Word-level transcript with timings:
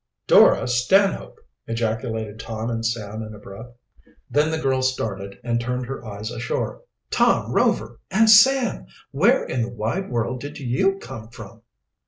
"Dora 0.25 0.67
Stanhope!" 0.67 1.39
ejaculated 1.67 2.39
Tom 2.39 2.71
and 2.71 2.83
Sam 2.83 3.21
in 3.21 3.35
a 3.35 3.37
breath. 3.37 3.69
Then 4.31 4.49
the 4.49 4.57
girl 4.57 4.81
started 4.81 5.37
and 5.43 5.61
turned 5.61 5.85
her 5.85 6.03
eyes 6.03 6.31
ashore. 6.31 6.81
"Tom 7.11 7.51
Rover! 7.53 7.99
And 8.09 8.27
Sam! 8.27 8.87
Where 9.11 9.43
in 9.43 9.61
the 9.61 9.69
wide 9.69 10.09
world 10.09 10.39
did 10.41 10.57
you 10.57 10.97
come 10.97 11.27
from?" 11.29 11.61